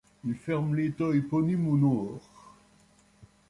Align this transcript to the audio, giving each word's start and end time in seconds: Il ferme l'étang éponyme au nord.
Il 0.25 0.33
ferme 0.33 0.73
l'étang 0.73 1.11
éponyme 1.11 1.67
au 1.67 1.77
nord. 1.77 2.27